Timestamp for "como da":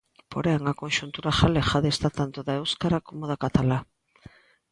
3.07-3.39